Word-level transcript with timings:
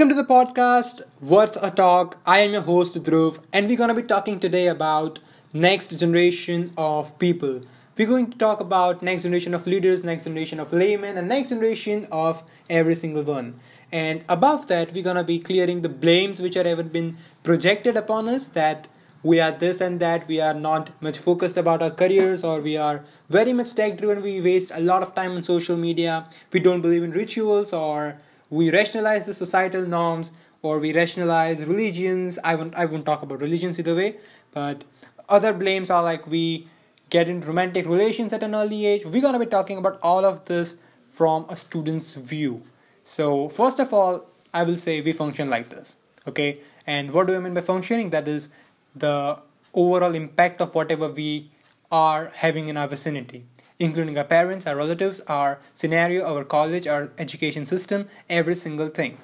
Welcome 0.00 0.16
to 0.16 0.22
the 0.22 0.34
podcast 0.34 1.02
Worth 1.20 1.58
a 1.62 1.70
Talk. 1.70 2.16
I 2.24 2.38
am 2.38 2.52
your 2.52 2.62
host 2.62 2.94
Dhruv, 2.94 3.38
and 3.52 3.68
we're 3.68 3.76
gonna 3.76 3.92
be 3.92 4.02
talking 4.02 4.40
today 4.40 4.66
about 4.66 5.18
next 5.52 5.94
generation 6.00 6.72
of 6.78 7.18
people. 7.18 7.60
We're 7.98 8.06
going 8.06 8.30
to 8.30 8.38
talk 8.38 8.60
about 8.60 9.02
next 9.02 9.24
generation 9.24 9.52
of 9.52 9.66
leaders, 9.66 10.02
next 10.02 10.24
generation 10.24 10.58
of 10.58 10.72
laymen, 10.72 11.18
and 11.18 11.28
next 11.28 11.50
generation 11.50 12.08
of 12.10 12.42
every 12.70 12.94
single 12.94 13.24
one. 13.24 13.60
And 13.92 14.24
above 14.26 14.68
that, 14.68 14.94
we're 14.94 15.02
gonna 15.02 15.22
be 15.22 15.38
clearing 15.38 15.82
the 15.82 15.90
blames 15.90 16.40
which 16.40 16.56
are 16.56 16.66
ever 16.66 16.82
been 16.82 17.18
projected 17.42 17.94
upon 17.94 18.26
us 18.26 18.46
that 18.60 18.88
we 19.22 19.38
are 19.38 19.52
this 19.52 19.82
and 19.82 20.00
that 20.00 20.26
we 20.26 20.40
are 20.40 20.54
not 20.54 20.88
much 21.02 21.18
focused 21.18 21.58
about 21.58 21.82
our 21.82 21.90
careers 21.90 22.42
or 22.42 22.62
we 22.62 22.74
are 22.74 23.04
very 23.28 23.52
much 23.52 23.74
tech 23.74 23.98
driven 23.98 24.22
we 24.22 24.40
waste 24.40 24.70
a 24.72 24.80
lot 24.80 25.02
of 25.02 25.14
time 25.14 25.32
on 25.32 25.42
social 25.42 25.76
media 25.76 26.26
we 26.54 26.58
don't 26.58 26.80
believe 26.80 27.02
in 27.02 27.10
rituals 27.10 27.74
or 27.74 28.16
we 28.50 28.70
rationalize 28.70 29.26
the 29.26 29.34
societal 29.34 29.86
norms 29.86 30.30
or 30.62 30.78
we 30.78 30.92
rationalize 30.92 31.64
religions. 31.64 32.38
I 32.44 32.54
won't 32.54 32.74
i 32.74 32.84
won't 32.84 33.06
talk 33.06 33.22
about 33.22 33.40
religions 33.40 33.78
either 33.78 33.94
way 33.94 34.16
but 34.52 34.84
other 35.28 35.52
blames 35.52 35.90
are 35.90 36.02
like 36.02 36.26
we 36.26 36.66
get 37.08 37.28
in 37.28 37.40
romantic 37.40 37.86
relations 37.86 38.32
at 38.32 38.42
an 38.42 38.54
early 38.54 38.84
age. 38.86 39.04
We're 39.04 39.32
to 39.32 39.38
be 39.38 39.46
talking 39.46 39.78
about 39.78 39.98
all 40.02 40.24
of 40.24 40.44
this 40.46 40.76
from 41.10 41.46
a 41.48 41.56
student's 41.56 42.14
view. 42.14 42.62
So 43.04 43.48
first 43.48 43.78
of 43.78 43.94
all 43.94 44.26
i 44.52 44.62
will 44.64 44.76
say 44.76 45.00
we 45.00 45.12
function 45.12 45.48
like 45.48 45.70
this 45.70 45.96
okay? 46.26 46.60
And 46.86 47.12
what 47.12 47.26
do 47.26 47.36
i 47.36 47.38
mean 47.38 47.54
by 47.54 47.60
functioning? 47.60 48.10
That 48.10 48.28
is 48.28 48.48
the 48.94 49.38
overall 49.74 50.14
impact 50.14 50.60
of 50.60 50.74
whatever 50.74 51.08
we 51.08 51.50
are 51.92 52.30
having 52.34 52.68
in 52.68 52.76
our 52.76 52.88
vicinity, 52.88 53.44
including 53.80 54.16
our 54.18 54.24
parents, 54.24 54.66
our 54.66 54.76
relatives, 54.76 55.20
our 55.26 55.58
scenario, 55.72 56.24
our 56.24 56.44
college, 56.44 56.86
our 56.86 57.10
education 57.18 57.66
system, 57.66 58.06
every 58.28 58.54
single 58.54 58.88
thing. 58.88 59.16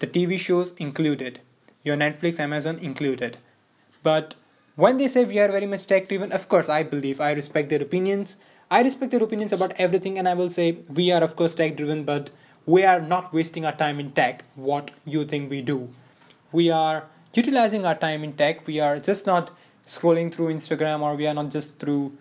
The 0.00 0.06
TV 0.06 0.38
shows 0.38 0.72
included, 0.78 1.40
your 1.82 1.96
Netflix, 1.96 2.40
Amazon 2.40 2.78
included. 2.78 3.36
But 4.02 4.34
when 4.76 4.96
they 4.96 5.08
say 5.08 5.24
we 5.24 5.38
are 5.38 5.52
very 5.52 5.66
much 5.66 5.86
tech 5.86 6.08
driven, 6.08 6.32
of 6.32 6.48
course, 6.48 6.68
I 6.68 6.82
believe, 6.82 7.20
I 7.20 7.32
respect 7.32 7.68
their 7.68 7.82
opinions. 7.82 8.36
I 8.70 8.82
respect 8.82 9.12
their 9.12 9.22
opinions 9.22 9.52
about 9.52 9.72
everything, 9.76 10.18
and 10.18 10.28
I 10.28 10.34
will 10.34 10.50
say 10.50 10.78
we 10.88 11.10
are, 11.10 11.22
of 11.22 11.36
course, 11.36 11.54
tech 11.54 11.76
driven, 11.76 12.04
but 12.04 12.30
we 12.64 12.84
are 12.84 13.00
not 13.00 13.32
wasting 13.32 13.64
our 13.66 13.72
time 13.72 14.00
in 14.00 14.12
tech. 14.12 14.44
What 14.54 14.90
you 15.04 15.24
think 15.24 15.50
we 15.50 15.62
do? 15.62 15.90
We 16.52 16.70
are 16.70 17.06
utilizing 17.34 17.84
our 17.84 17.94
time 17.94 18.24
in 18.24 18.34
tech. 18.34 18.66
We 18.66 18.80
are 18.80 18.98
just 18.98 19.26
not 19.26 19.50
scrolling 19.86 20.32
through 20.32 20.48
Instagram 20.54 21.00
or 21.00 21.14
we 21.14 21.26
are 21.26 21.34
not 21.34 21.50
just 21.50 21.78
through 21.78 22.16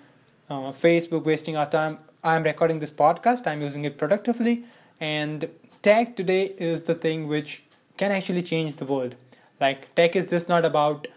uh, 0.49 0.71
Facebook 0.71 1.25
wasting 1.25 1.57
our 1.57 1.69
time. 1.69 1.99
I'm 2.23 2.43
recording 2.43 2.79
this 2.79 2.91
podcast, 2.91 3.47
I'm 3.47 3.61
using 3.61 3.85
it 3.85 3.97
productively, 3.97 4.65
and 4.99 5.49
tech 5.81 6.15
today 6.15 6.53
is 6.57 6.83
the 6.83 6.95
thing 6.95 7.27
which 7.27 7.63
can 7.97 8.11
actually 8.11 8.41
change 8.41 8.75
the 8.75 8.85
world. 8.85 9.15
Like, 9.59 9.93
tech 9.95 10.15
is 10.15 10.27
just 10.27 10.49
not 10.49 10.65
about 10.65 11.07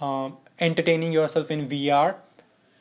um, 0.00 0.36
entertaining 0.58 1.12
yourself 1.12 1.50
in 1.50 1.68
VR, 1.68 2.16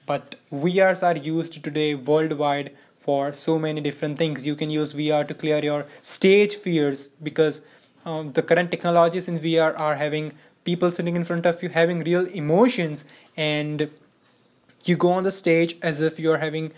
but 0.06 0.36
VRs 0.52 1.04
are 1.04 1.18
used 1.18 1.64
today 1.64 1.96
worldwide 1.96 2.72
for 3.00 3.34
so 3.34 3.58
many 3.58 3.82
different 3.82 4.18
things. 4.18 4.46
You 4.46 4.56
can 4.56 4.70
use 4.70 4.94
VR 4.94 5.28
to 5.28 5.34
clear 5.34 5.64
your 5.64 5.86
stage 6.02 6.56
fears 6.56 7.08
because 7.22 7.62
um, 8.06 8.34
the 8.34 8.42
current 8.42 8.72
technologies 8.72 9.28
in 9.28 9.40
VR 9.40 9.78
are 9.78 9.96
having 9.96 10.34
people 10.64 10.92
sitting 10.92 11.16
in 11.16 11.24
front 11.24 11.46
of 11.46 11.64
you 11.64 11.70
having 11.70 12.00
real 12.00 12.28
emotions 12.28 13.04
and 13.36 13.90
you 14.86 14.96
go 14.96 15.12
on 15.12 15.24
the 15.24 15.32
stage 15.32 15.78
as 15.82 16.02
if 16.02 16.20
you're 16.20 16.38
having 16.38 16.72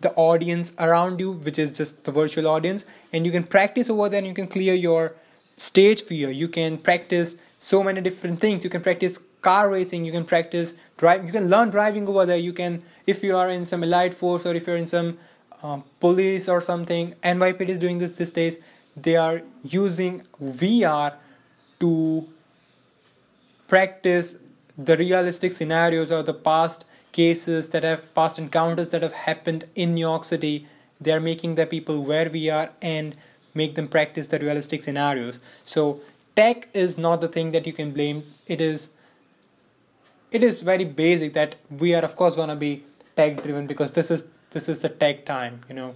the 0.00 0.12
audience 0.14 0.72
around 0.78 1.20
you 1.20 1.32
which 1.32 1.58
is 1.58 1.76
just 1.76 2.04
the 2.04 2.12
virtual 2.12 2.46
audience 2.46 2.84
and 3.12 3.26
you 3.26 3.32
can 3.32 3.44
practice 3.44 3.90
over 3.90 4.08
there 4.08 4.18
and 4.18 4.26
you 4.26 4.34
can 4.34 4.46
clear 4.46 4.74
your 4.74 5.14
stage 5.60 6.02
fear 6.02 6.30
you. 6.30 6.48
Can 6.48 6.78
practice 6.78 7.36
so 7.58 7.82
many 7.82 8.00
different 8.00 8.40
things. 8.40 8.64
You 8.64 8.70
can 8.70 8.80
practice 8.80 9.18
car 9.42 9.70
racing. 9.70 10.04
You 10.04 10.12
can 10.12 10.24
practice 10.24 10.74
drive 10.96 11.24
you 11.24 11.32
can 11.32 11.48
learn 11.48 11.70
driving 11.70 12.08
over 12.08 12.26
there. 12.26 12.36
You 12.36 12.52
can 12.52 12.82
if 13.06 13.22
you 13.22 13.36
are 13.36 13.50
in 13.50 13.66
some 13.66 13.84
elite 13.84 14.14
force 14.14 14.46
or 14.46 14.54
if 14.54 14.66
you're 14.66 14.76
in 14.76 14.86
some 14.86 15.18
um, 15.62 15.84
police 16.00 16.48
or 16.48 16.60
something 16.62 17.14
nypd 17.22 17.68
is 17.68 17.78
doing 17.78 17.98
this 17.98 18.10
these 18.12 18.32
days. 18.32 18.58
They 18.96 19.16
are 19.16 19.42
using 19.62 20.22
vr 20.42 21.14
to 21.80 22.28
practice 23.68 24.36
the 24.76 24.96
realistic 24.96 25.52
scenarios 25.52 26.10
or 26.10 26.22
the 26.22 26.34
past 26.34 26.84
cases 27.12 27.68
that 27.68 27.82
have 27.82 28.12
past 28.14 28.38
encounters 28.38 28.90
that 28.90 29.02
have 29.02 29.12
happened 29.12 29.64
in 29.74 29.94
New 29.94 30.00
York 30.00 30.24
City. 30.24 30.66
They 31.00 31.12
are 31.12 31.20
making 31.20 31.54
the 31.54 31.66
people 31.66 32.02
where 32.02 32.28
we 32.28 32.50
are 32.50 32.70
and 32.80 33.16
make 33.54 33.74
them 33.74 33.88
practice 33.88 34.28
the 34.28 34.38
realistic 34.38 34.82
scenarios. 34.82 35.40
So 35.64 36.00
tech 36.36 36.68
is 36.72 36.98
not 36.98 37.20
the 37.20 37.28
thing 37.28 37.50
that 37.52 37.66
you 37.66 37.72
can 37.72 37.92
blame. 37.92 38.24
It 38.46 38.60
is 38.60 38.88
it 40.30 40.44
is 40.44 40.62
very 40.62 40.84
basic 40.84 41.32
that 41.32 41.56
we 41.70 41.94
are 41.94 42.02
of 42.02 42.14
course 42.14 42.36
gonna 42.36 42.56
be 42.56 42.84
tech 43.16 43.42
driven 43.42 43.66
because 43.66 43.92
this 43.92 44.10
is 44.10 44.24
this 44.50 44.68
is 44.68 44.80
the 44.80 44.88
tech 44.88 45.24
time, 45.24 45.60
you 45.68 45.74
know. 45.74 45.94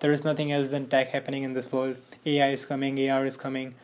There 0.00 0.12
is 0.12 0.24
nothing 0.24 0.52
else 0.52 0.68
than 0.68 0.86
tech 0.88 1.08
happening 1.08 1.42
in 1.42 1.54
this 1.54 1.72
world. 1.72 1.96
AI 2.26 2.48
is 2.48 2.66
coming, 2.66 3.10
AR 3.10 3.24
is 3.24 3.36
coming 3.36 3.74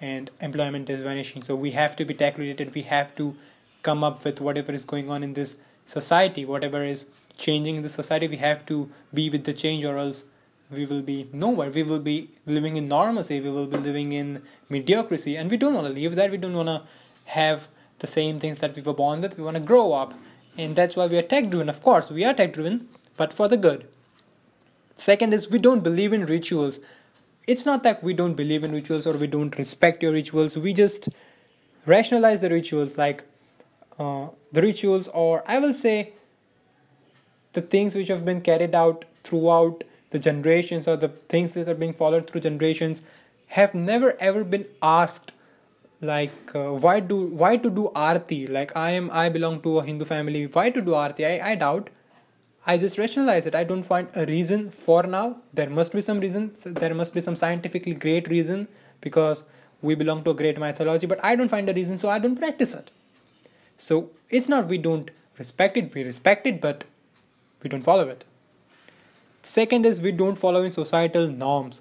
and 0.00 0.30
employment 0.40 0.88
is 0.88 1.00
vanishing 1.00 1.42
so 1.42 1.54
we 1.54 1.72
have 1.72 1.94
to 1.94 2.04
be 2.04 2.14
tech 2.14 2.38
related 2.38 2.74
we 2.74 2.82
have 2.82 3.14
to 3.14 3.36
come 3.82 4.02
up 4.02 4.24
with 4.24 4.40
whatever 4.40 4.72
is 4.72 4.84
going 4.84 5.10
on 5.10 5.22
in 5.22 5.34
this 5.34 5.56
society 5.90 6.44
whatever 6.44 6.82
is 6.84 7.06
changing 7.36 7.76
in 7.76 7.82
the 7.82 7.94
society 8.00 8.28
we 8.28 8.36
have 8.36 8.64
to 8.70 8.78
be 9.12 9.28
with 9.34 9.44
the 9.44 9.52
change 9.52 9.84
or 9.84 9.96
else 9.98 10.24
we 10.70 10.86
will 10.86 11.02
be 11.02 11.28
nowhere. 11.32 11.70
We 11.70 11.82
will 11.82 11.98
be 11.98 12.30
living 12.46 12.76
in 12.76 12.88
normalcy 12.88 13.40
we 13.40 13.50
will 13.50 13.66
be 13.66 13.78
living 13.78 14.12
in 14.12 14.42
mediocrity 14.68 15.36
and 15.36 15.50
we 15.50 15.56
don't 15.56 15.74
want 15.74 15.86
to 15.88 15.92
leave 15.92 16.16
that. 16.16 16.30
We 16.30 16.36
don't 16.36 16.54
want 16.54 16.68
to 16.68 16.82
have 17.38 17.68
the 17.98 18.06
same 18.06 18.38
things 18.38 18.58
that 18.60 18.76
we 18.76 18.82
were 18.82 18.94
born 18.94 19.20
with. 19.20 19.36
We 19.36 19.44
want 19.44 19.56
to 19.56 19.62
grow 19.62 19.92
up 19.92 20.14
and 20.56 20.76
that's 20.76 20.96
why 20.96 21.06
we 21.06 21.18
are 21.18 21.22
tech 21.22 21.50
driven 21.50 21.68
of 21.68 21.82
course 21.82 22.10
we 22.10 22.24
are 22.24 22.34
tech 22.34 22.52
driven 22.52 22.88
but 23.16 23.32
for 23.32 23.48
the 23.48 23.56
good. 23.56 23.86
Second 24.96 25.34
is 25.34 25.50
we 25.50 25.58
don't 25.58 25.82
believe 25.82 26.12
in 26.12 26.26
rituals. 26.26 26.78
It's 27.46 27.66
not 27.66 27.82
that 27.82 28.02
we 28.04 28.14
don't 28.14 28.34
believe 28.34 28.62
in 28.62 28.72
rituals 28.72 29.06
or 29.06 29.14
we 29.14 29.26
don't 29.26 29.56
respect 29.58 30.02
your 30.02 30.12
rituals. 30.12 30.56
We 30.56 30.72
just 30.72 31.08
rationalize 31.86 32.42
the 32.42 32.50
rituals 32.50 32.96
like 32.96 33.24
uh, 34.04 34.26
the 34.52 34.62
rituals 34.62 35.08
or 35.08 35.42
i 35.46 35.58
will 35.64 35.74
say 35.82 35.96
the 37.52 37.62
things 37.74 37.94
which 37.94 38.08
have 38.08 38.24
been 38.24 38.40
carried 38.50 38.74
out 38.74 39.04
throughout 39.24 39.84
the 40.10 40.18
generations 40.18 40.88
or 40.88 40.96
the 40.96 41.12
things 41.34 41.52
that 41.52 41.68
are 41.68 41.80
being 41.82 41.92
followed 41.92 42.28
through 42.28 42.40
generations 42.40 43.02
have 43.58 43.74
never 43.74 44.16
ever 44.30 44.42
been 44.56 44.66
asked 44.82 45.32
like 46.00 46.54
uh, 46.54 46.70
why 46.84 46.98
do 46.98 47.16
why 47.44 47.56
to 47.64 47.70
do 47.78 47.88
arti 48.08 48.46
like 48.58 48.76
i 48.84 48.90
am 48.90 49.10
i 49.22 49.28
belong 49.38 49.60
to 49.66 49.78
a 49.78 49.84
hindu 49.88 50.04
family 50.12 50.44
why 50.58 50.68
to 50.76 50.80
do 50.90 50.94
arti 50.94 51.26
i, 51.32 51.34
I 51.52 51.54
doubt 51.64 51.90
I 52.66 52.76
just 52.76 52.98
rationalize 52.98 53.46
it. 53.46 53.54
I 53.54 53.64
don't 53.64 53.82
find 53.82 54.08
a 54.14 54.26
reason 54.26 54.70
for 54.70 55.02
now. 55.04 55.38
There 55.52 55.70
must 55.70 55.92
be 55.92 56.02
some 56.02 56.20
reason. 56.20 56.54
There 56.64 56.94
must 56.94 57.14
be 57.14 57.20
some 57.20 57.34
scientifically 57.34 57.94
great 57.94 58.28
reason 58.28 58.68
because 59.00 59.44
we 59.80 59.94
belong 59.94 60.24
to 60.24 60.30
a 60.30 60.34
great 60.34 60.58
mythology, 60.58 61.06
but 61.06 61.24
I 61.24 61.36
don't 61.36 61.48
find 61.48 61.68
a 61.70 61.74
reason, 61.74 61.98
so 61.98 62.10
I 62.10 62.18
don't 62.18 62.36
practice 62.36 62.74
it. 62.74 62.92
So 63.80 64.10
it's 64.28 64.48
not 64.48 64.68
we 64.68 64.76
don't 64.76 65.10
respect 65.38 65.76
it, 65.76 65.94
we 65.94 66.04
respect 66.04 66.46
it, 66.46 66.60
but 66.60 66.84
we 67.62 67.70
don't 67.70 67.82
follow 67.82 68.08
it. 68.08 68.24
Second 69.42 69.86
is 69.86 70.02
we 70.02 70.12
don't 70.12 70.36
follow 70.36 70.62
in 70.62 70.70
societal 70.70 71.28
norms. 71.28 71.80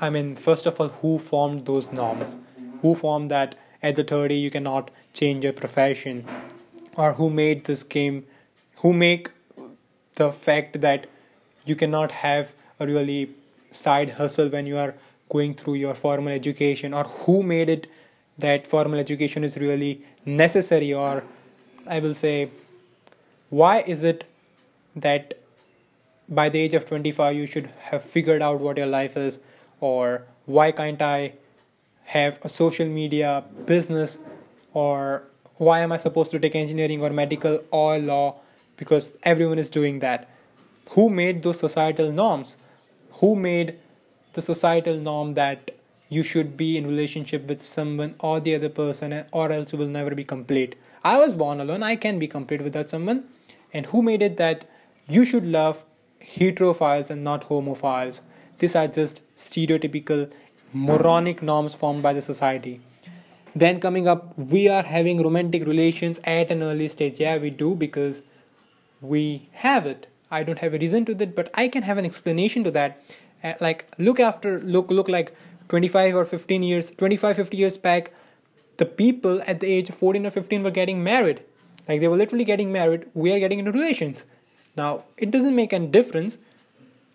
I 0.00 0.10
mean, 0.10 0.34
first 0.34 0.66
of 0.66 0.80
all, 0.80 0.88
who 0.88 1.18
formed 1.20 1.64
those 1.66 1.92
norms? 1.92 2.36
Who 2.80 2.96
formed 2.96 3.30
that 3.30 3.54
at 3.82 3.94
the 3.94 4.02
30 4.02 4.34
you 4.34 4.50
cannot 4.50 4.90
change 5.12 5.44
your 5.44 5.52
profession? 5.52 6.26
Or 6.96 7.12
who 7.12 7.30
made 7.30 7.66
this 7.66 7.84
game? 7.84 8.26
Who 8.78 8.92
make 8.92 9.30
the 10.16 10.32
fact 10.32 10.80
that 10.80 11.06
you 11.64 11.76
cannot 11.76 12.10
have 12.10 12.52
a 12.80 12.86
really 12.86 13.30
side 13.70 14.10
hustle 14.12 14.48
when 14.48 14.66
you 14.66 14.76
are 14.76 14.94
going 15.28 15.54
through 15.54 15.74
your 15.74 15.94
formal 15.94 16.32
education 16.32 16.92
or 16.92 17.04
who 17.04 17.42
made 17.44 17.68
it 17.68 17.86
that 18.44 18.66
formal 18.66 18.98
education 19.04 19.44
is 19.48 19.56
really 19.64 19.92
necessary 20.24 20.92
or 21.04 21.22
i 21.86 21.98
will 22.06 22.14
say 22.14 22.34
why 23.62 23.72
is 23.94 24.04
it 24.10 24.24
that 25.06 25.34
by 26.40 26.48
the 26.48 26.58
age 26.58 26.74
of 26.74 26.86
25 26.90 27.36
you 27.36 27.46
should 27.46 27.70
have 27.90 28.04
figured 28.04 28.42
out 28.50 28.60
what 28.60 28.76
your 28.76 28.90
life 28.94 29.16
is 29.16 29.40
or 29.80 30.22
why 30.58 30.70
can't 30.82 31.02
i 31.02 31.32
have 32.16 32.38
a 32.42 32.48
social 32.48 32.86
media 33.00 33.42
business 33.66 34.18
or 34.72 35.22
why 35.56 35.80
am 35.80 35.92
i 35.92 35.96
supposed 35.96 36.30
to 36.30 36.38
take 36.38 36.56
engineering 36.62 37.02
or 37.02 37.10
medical 37.10 37.60
or 37.70 37.98
law 37.98 38.24
because 38.82 39.12
everyone 39.22 39.58
is 39.58 39.70
doing 39.70 40.00
that. 40.00 40.28
Who 40.90 41.08
made 41.08 41.42
those 41.42 41.60
societal 41.60 42.10
norms? 42.10 42.56
Who 43.20 43.36
made 43.36 43.76
the 44.32 44.42
societal 44.42 44.96
norm 44.96 45.34
that 45.34 45.70
you 46.16 46.22
should 46.22 46.56
be 46.56 46.76
in 46.76 46.86
relationship 46.86 47.46
with 47.48 47.62
someone 47.62 48.14
or 48.20 48.38
the 48.40 48.54
other 48.54 48.68
person 48.68 49.24
or 49.32 49.50
else 49.50 49.72
you 49.72 49.78
will 49.78 49.94
never 49.98 50.14
be 50.14 50.24
complete? 50.24 50.74
I 51.02 51.18
was 51.18 51.32
born 51.32 51.60
alone, 51.60 51.82
I 51.82 51.96
can 51.96 52.18
be 52.18 52.28
complete 52.28 52.62
without 52.62 52.90
someone. 52.90 53.24
And 53.72 53.86
who 53.86 54.02
made 54.02 54.22
it 54.22 54.36
that 54.36 54.66
you 55.08 55.24
should 55.24 55.46
love 55.46 55.84
heterophiles 56.20 57.10
and 57.10 57.24
not 57.24 57.48
homophiles? 57.48 58.20
These 58.58 58.76
are 58.76 58.86
just 58.86 59.22
stereotypical 59.34 60.30
moronic 60.72 61.42
norms 61.42 61.74
formed 61.74 62.02
by 62.02 62.12
the 62.12 62.22
society. 62.22 62.80
Then 63.54 63.80
coming 63.80 64.06
up, 64.08 64.38
we 64.38 64.68
are 64.68 64.82
having 64.82 65.22
romantic 65.22 65.66
relations 65.66 66.20
at 66.24 66.50
an 66.50 66.62
early 66.62 66.88
stage. 66.88 67.20
Yeah, 67.20 67.36
we 67.38 67.50
do 67.50 67.74
because 67.74 68.22
we 69.00 69.48
have 69.52 69.86
it. 69.86 70.06
I 70.30 70.42
don't 70.42 70.58
have 70.60 70.74
a 70.74 70.78
reason 70.78 71.04
to 71.06 71.14
that, 71.14 71.34
but 71.36 71.50
I 71.54 71.68
can 71.68 71.82
have 71.82 71.98
an 71.98 72.06
explanation 72.06 72.64
to 72.64 72.70
that. 72.70 73.02
Uh, 73.44 73.54
like 73.60 73.86
look 73.98 74.20
after 74.20 74.60
look 74.60 74.90
look 74.90 75.08
like 75.08 75.34
25 75.72 76.14
or 76.14 76.24
15 76.26 76.62
years, 76.62 76.90
25 76.90 77.36
50 77.36 77.56
years 77.56 77.78
back, 77.78 78.12
the 78.76 78.84
people 78.84 79.42
at 79.46 79.60
the 79.60 79.66
age 79.66 79.88
of 79.88 79.94
14 79.94 80.26
or 80.26 80.30
15 80.30 80.62
were 80.62 80.70
getting 80.70 81.02
married. 81.02 81.42
Like 81.88 82.00
they 82.00 82.08
were 82.08 82.16
literally 82.16 82.44
getting 82.44 82.70
married. 82.70 83.06
We 83.14 83.32
are 83.32 83.38
getting 83.38 83.58
into 83.58 83.72
relations. 83.72 84.24
Now 84.76 85.04
it 85.16 85.30
doesn't 85.30 85.56
make 85.56 85.72
any 85.72 85.86
difference. 85.86 86.36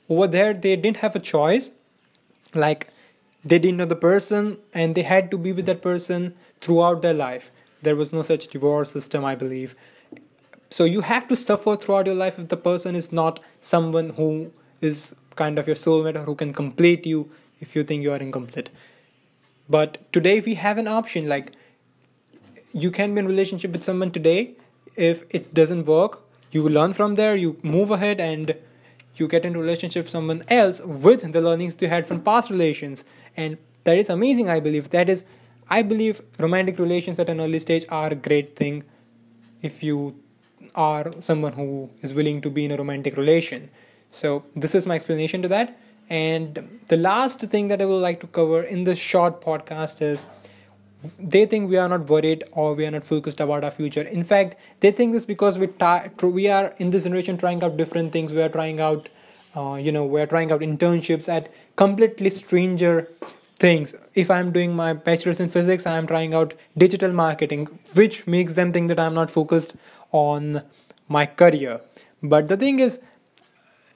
Over 0.09 0.25
there, 0.25 0.53
they 0.53 0.75
didn't 0.75 0.97
have 0.97 1.15
a 1.15 1.19
choice. 1.19 1.69
Like 2.55 2.87
they 3.45 3.59
didn't 3.59 3.77
know 3.77 3.85
the 3.85 3.95
person 3.95 4.57
and 4.73 4.95
they 4.95 5.03
had 5.03 5.29
to 5.31 5.37
be 5.37 5.51
with 5.51 5.67
that 5.67 5.81
person 5.81 6.33
throughout 6.61 7.01
their 7.01 7.13
life 7.13 7.51
there 7.81 7.95
was 7.95 8.11
no 8.11 8.21
such 8.21 8.47
divorce 8.47 8.91
system 8.91 9.23
i 9.23 9.35
believe 9.35 9.75
so 10.69 10.83
you 10.83 11.01
have 11.01 11.27
to 11.27 11.35
suffer 11.35 11.75
throughout 11.75 12.05
your 12.05 12.15
life 12.15 12.39
if 12.39 12.47
the 12.49 12.57
person 12.57 12.95
is 12.95 13.11
not 13.11 13.39
someone 13.59 14.09
who 14.21 14.51
is 14.81 15.13
kind 15.35 15.59
of 15.59 15.67
your 15.67 15.75
soulmate 15.75 16.15
or 16.15 16.23
who 16.23 16.35
can 16.35 16.51
complete 16.51 17.05
you 17.05 17.29
if 17.59 17.75
you 17.75 17.83
think 17.83 18.03
you 18.03 18.11
are 18.11 18.17
incomplete. 18.17 18.69
But 19.69 20.11
today 20.13 20.39
we 20.39 20.55
have 20.55 20.77
an 20.77 20.87
option 20.87 21.27
like 21.27 21.51
you 22.73 22.91
can 22.91 23.13
be 23.13 23.19
in 23.19 23.27
relationship 23.27 23.71
with 23.71 23.83
someone 23.83 24.11
today. 24.11 24.55
If 24.95 25.23
it 25.29 25.53
doesn't 25.53 25.85
work 25.85 26.21
you 26.51 26.67
learn 26.67 26.93
from 26.93 27.15
there 27.15 27.35
you 27.35 27.57
move 27.61 27.91
ahead 27.91 28.19
and 28.19 28.55
you 29.15 29.27
get 29.27 29.45
into 29.45 29.59
relationship 29.59 30.05
with 30.05 30.11
someone 30.11 30.43
else 30.47 30.79
with 30.81 31.31
the 31.33 31.41
learnings 31.41 31.75
you 31.79 31.87
had 31.87 32.07
from 32.07 32.21
past 32.21 32.49
relations. 32.49 33.03
And 33.35 33.57
that 33.83 33.97
is 33.97 34.09
amazing 34.09 34.49
i 34.49 34.59
believe. 34.59 34.89
That 34.91 35.09
is 35.09 35.23
i 35.69 35.81
believe 35.81 36.21
romantic 36.39 36.79
relations 36.79 37.19
at 37.19 37.29
an 37.29 37.41
early 37.41 37.59
stage 37.59 37.85
are 37.89 38.07
a 38.07 38.15
great 38.15 38.55
thing 38.55 38.83
if 39.61 39.83
you 39.83 40.15
are 40.75 41.11
someone 41.19 41.53
who 41.53 41.89
is 42.01 42.13
willing 42.13 42.41
to 42.41 42.49
be 42.49 42.63
in 42.65 42.71
a 42.71 42.77
romantic 42.77 43.17
relation. 43.17 43.69
So 44.11 44.43
this 44.55 44.73
is 44.75 44.87
my 44.87 44.95
explanation 44.95 45.41
to 45.41 45.47
that 45.49 45.77
and 46.09 46.79
the 46.87 46.97
last 46.97 47.41
thing 47.41 47.67
that 47.67 47.81
i 47.81 47.85
would 47.85 48.01
like 48.07 48.19
to 48.19 48.27
cover 48.27 48.61
in 48.63 48.83
this 48.83 48.97
short 48.97 49.41
podcast 49.41 50.01
is 50.01 50.25
they 51.19 51.45
think 51.45 51.69
we 51.69 51.77
are 51.77 51.87
not 51.87 52.09
worried 52.09 52.43
or 52.51 52.73
we 52.73 52.85
are 52.85 52.91
not 52.91 53.03
focused 53.03 53.39
about 53.39 53.63
our 53.63 53.71
future. 53.71 54.01
In 54.01 54.23
fact 54.23 54.55
they 54.79 54.91
think 54.91 55.13
this 55.13 55.25
because 55.25 55.57
we 55.57 55.67
ta- 55.67 56.07
we 56.23 56.47
are 56.47 56.73
in 56.77 56.91
this 56.91 57.03
generation 57.03 57.37
trying 57.37 57.63
out 57.63 57.77
different 57.77 58.11
things. 58.11 58.33
We 58.33 58.41
are 58.41 58.49
trying 58.49 58.79
out 58.79 59.09
uh, 59.55 59.75
you 59.75 59.91
know 59.91 60.05
we 60.05 60.21
are 60.21 60.25
trying 60.25 60.51
out 60.51 60.61
internships 60.61 61.29
at 61.29 61.51
completely 61.75 62.29
stranger 62.29 63.09
things. 63.59 63.93
If 64.13 64.29
i'm 64.31 64.51
doing 64.51 64.75
my 64.75 64.93
bachelor's 64.93 65.39
in 65.39 65.49
physics 65.49 65.85
i 65.85 65.97
am 65.97 66.07
trying 66.07 66.33
out 66.33 66.53
digital 66.77 67.11
marketing 67.11 67.65
which 67.93 68.25
makes 68.27 68.53
them 68.53 68.71
think 68.71 68.87
that 68.87 68.99
i'm 68.99 69.15
not 69.15 69.31
focused 69.31 69.75
on 70.11 70.63
my 71.07 71.25
career. 71.25 71.81
But 72.21 72.47
the 72.47 72.57
thing 72.57 72.79
is 72.79 72.99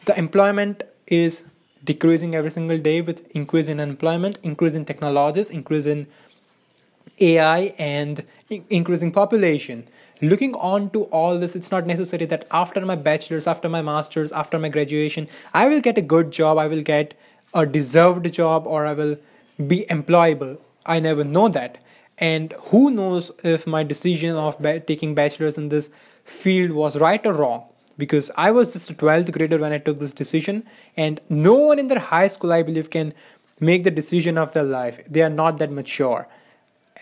the 0.05 0.17
employment 0.17 0.83
is 1.07 1.43
decreasing 1.83 2.35
every 2.35 2.51
single 2.51 2.77
day 2.77 3.01
with 3.01 3.29
increase 3.31 3.67
in 3.67 3.79
unemployment 3.79 4.37
increase 4.43 4.75
in 4.75 4.85
technologies 4.85 5.49
increase 5.49 5.85
in 5.85 6.07
AI 7.19 7.73
and 7.77 8.23
increasing 8.69 9.11
population. 9.11 9.87
Looking 10.21 10.53
on 10.55 10.91
to 10.91 11.03
all 11.05 11.39
this, 11.39 11.55
it's 11.55 11.71
not 11.71 11.87
necessary 11.87 12.25
that 12.25 12.47
after 12.51 12.85
my 12.85 12.95
bachelor's, 12.95 13.47
after 13.47 13.67
my 13.67 13.81
master's, 13.81 14.31
after 14.31 14.59
my 14.59 14.69
graduation, 14.69 15.27
I 15.53 15.67
will 15.67 15.81
get 15.81 15.97
a 15.97 16.01
good 16.01 16.31
job, 16.31 16.57
I 16.57 16.67
will 16.67 16.83
get 16.83 17.15
a 17.53 17.65
deserved 17.65 18.31
job, 18.31 18.67
or 18.67 18.85
I 18.85 18.93
will 18.93 19.17
be 19.67 19.85
employable. 19.89 20.57
I 20.85 20.99
never 20.99 21.23
know 21.23 21.49
that. 21.49 21.79
And 22.17 22.53
who 22.69 22.91
knows 22.91 23.31
if 23.43 23.65
my 23.65 23.83
decision 23.83 24.35
of 24.35 24.61
taking 24.85 25.15
bachelor's 25.15 25.57
in 25.57 25.69
this 25.69 25.89
field 26.23 26.71
was 26.71 26.97
right 26.97 27.25
or 27.25 27.33
wrong? 27.33 27.63
Because 28.03 28.29
I 28.47 28.51
was 28.57 28.73
just 28.73 28.89
a 28.89 28.93
12th 29.05 29.31
grader 29.37 29.57
when 29.63 29.73
I 29.77 29.79
took 29.87 29.99
this 30.03 30.13
decision, 30.21 30.61
and 31.05 31.21
no 31.29 31.55
one 31.69 31.79
in 31.85 31.87
their 31.93 32.05
high 32.11 32.27
school, 32.35 32.53
I 32.59 32.61
believe, 32.69 32.89
can 32.99 33.13
make 33.71 33.83
the 33.89 33.97
decision 34.01 34.37
of 34.43 34.53
their 34.53 34.69
life. 34.75 35.01
They 35.17 35.21
are 35.29 35.35
not 35.41 35.59
that 35.59 35.71
mature 35.79 36.27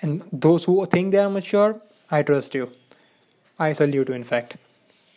and 0.01 0.23
those 0.31 0.63
who 0.63 0.85
think 0.85 1.11
they 1.11 1.17
are 1.17 1.29
mature, 1.29 1.81
I 2.09 2.23
trust 2.23 2.55
you. 2.55 2.71
I 3.57 3.73
salute 3.73 4.09
you, 4.09 4.15
in 4.15 4.23
fact. 4.23 4.57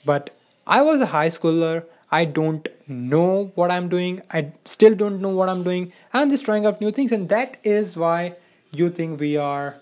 But 0.04 0.30
I 0.66 0.82
was 0.82 1.00
a 1.00 1.06
high 1.06 1.28
schooler. 1.28 1.84
I 2.10 2.24
don't 2.24 2.68
know 2.88 3.52
what 3.54 3.70
I'm 3.70 3.88
doing. 3.88 4.22
I 4.30 4.52
still 4.64 4.94
don't 4.94 5.20
know 5.20 5.30
what 5.30 5.48
I'm 5.48 5.62
doing. 5.62 5.92
I'm 6.12 6.30
just 6.30 6.44
trying 6.44 6.66
out 6.66 6.80
new 6.80 6.90
things, 6.90 7.12
and 7.12 7.28
that 7.28 7.56
is 7.62 7.96
why 7.96 8.36
you 8.72 8.90
think 8.90 9.20
we 9.20 9.36
are 9.36 9.76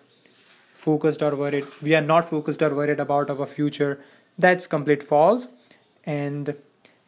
focused 0.75 1.23
or 1.23 1.35
worried. 1.35 1.67
We 1.83 1.95
are 1.95 2.03
not 2.03 2.29
focused 2.29 2.63
or 2.63 2.75
worried 2.75 3.01
about 3.01 3.31
our 3.31 3.47
future. 3.47 4.01
That's 4.39 4.67
complete 4.67 5.03
false. 5.03 5.49
And 6.05 6.55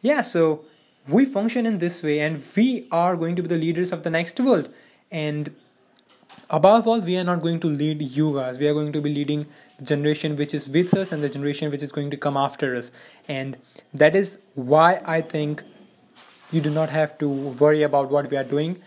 yeah, 0.01 0.21
so 0.21 0.65
we 1.07 1.25
function 1.25 1.65
in 1.65 1.79
this 1.79 2.01
way, 2.03 2.19
and 2.19 2.43
we 2.55 2.87
are 2.91 3.15
going 3.17 3.35
to 3.35 3.41
be 3.41 3.47
the 3.47 3.57
leaders 3.57 3.91
of 3.91 4.03
the 4.03 4.09
next 4.09 4.39
world. 4.39 4.69
And 5.11 5.53
above 6.49 6.87
all 6.87 6.99
we 6.99 7.17
are 7.17 7.23
not 7.23 7.41
going 7.41 7.59
to 7.59 7.67
lead 7.67 8.01
you 8.01 8.33
guys 8.33 8.57
we 8.57 8.67
are 8.67 8.73
going 8.73 8.91
to 8.91 9.01
be 9.01 9.13
leading 9.13 9.45
the 9.77 9.85
generation 9.85 10.35
which 10.35 10.53
is 10.53 10.69
with 10.69 10.93
us 10.93 11.11
and 11.11 11.23
the 11.23 11.29
generation 11.29 11.71
which 11.71 11.83
is 11.83 11.91
going 11.91 12.09
to 12.09 12.17
come 12.17 12.37
after 12.37 12.75
us. 12.75 12.91
And 13.27 13.57
that 13.93 14.15
is 14.15 14.37
why 14.55 15.01
i 15.05 15.21
think 15.21 15.63
you 16.51 16.61
do 16.61 16.69
not 16.69 16.89
have 16.89 17.17
to 17.17 17.27
worry 17.27 17.81
about 17.81 18.11
what 18.11 18.29
we 18.29 18.37
are 18.37 18.43
doing. 18.43 18.81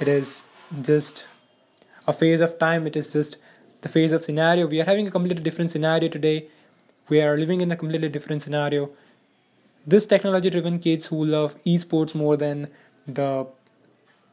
It 0.00 0.08
is 0.08 0.42
just 0.80 1.24
a 2.06 2.12
phase 2.14 2.40
of 2.40 2.58
time. 2.58 2.86
It 2.86 2.96
is 2.96 3.12
just 3.12 3.36
the 3.82 3.90
phase 3.90 4.12
of 4.12 4.24
scenario. 4.24 4.66
We 4.66 4.80
are 4.80 4.84
having 4.84 5.06
a 5.06 5.10
completely 5.10 5.42
different 5.42 5.70
scenario 5.70 6.08
today. 6.08 6.48
We 7.10 7.20
are 7.20 7.36
living 7.36 7.60
in 7.60 7.70
a 7.70 7.76
completely 7.76 8.08
different 8.08 8.40
scenario 8.40 8.88
this 9.86 10.06
technology 10.06 10.50
driven 10.50 10.78
kids 10.78 11.06
who 11.06 11.24
love 11.24 11.56
esports 11.64 12.14
more 12.14 12.36
than 12.36 12.68
the 13.06 13.46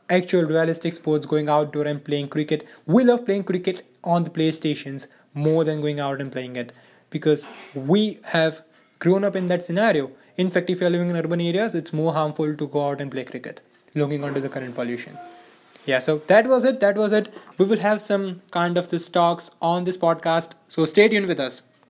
actual 0.10 0.44
realistic 0.44 0.94
sports 0.94 1.26
going 1.26 1.50
outdoor 1.50 1.84
and 1.84 2.04
playing 2.04 2.28
cricket 2.30 2.66
we 2.86 3.04
love 3.04 3.26
playing 3.26 3.44
cricket 3.44 3.86
on 4.04 4.24
the 4.24 4.30
playstations 4.30 5.08
more 5.34 5.64
than 5.64 5.82
going 5.82 6.00
out 6.00 6.20
and 6.20 6.32
playing 6.32 6.56
it. 6.56 6.72
Because 7.10 7.46
we 7.74 8.20
have 8.36 8.62
grown 9.00 9.24
up 9.24 9.36
in 9.36 9.48
that 9.48 9.64
scenario. 9.64 10.12
In 10.36 10.50
fact 10.52 10.70
if 10.70 10.82
you're 10.82 10.90
living 10.90 11.10
in 11.10 11.16
urban 11.16 11.42
areas 11.42 11.76
it's 11.76 11.94
more 11.94 12.14
harmful 12.14 12.56
to 12.56 12.68
go 12.68 12.88
out 12.90 13.02
and 13.02 13.12
play 13.12 13.24
cricket 13.24 13.62
looking 13.96 14.24
onto 14.24 14.42
the 14.42 14.50
current 14.50 14.76
pollution. 14.76 15.18
Yeah 15.86 16.00
so 16.00 16.18
that 16.28 16.48
was 16.48 16.66
it 16.66 16.80
that 16.82 16.98
was 16.98 17.12
it. 17.12 17.34
We 17.58 17.66
will 17.66 17.80
have 17.80 18.02
some 18.02 18.42
kind 18.52 18.78
of 18.78 18.90
this 18.90 19.08
talks 19.08 19.50
on 19.62 19.86
this 19.86 19.98
podcast 19.98 20.52
so 20.68 20.86
stay 20.86 21.08
tuned 21.08 21.27
with 21.27 21.39
us 21.39 21.63